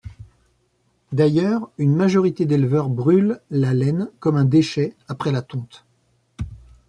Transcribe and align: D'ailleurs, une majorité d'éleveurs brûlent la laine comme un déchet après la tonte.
D'ailleurs, 1.11 1.69
une 1.77 1.95
majorité 1.95 2.47
d'éleveurs 2.47 2.89
brûlent 2.89 3.39
la 3.51 3.75
laine 3.75 4.09
comme 4.19 4.35
un 4.35 4.45
déchet 4.45 4.95
après 5.07 5.31
la 5.31 5.43
tonte. 5.43 5.85